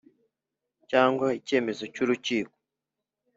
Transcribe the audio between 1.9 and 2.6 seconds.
cy urukiko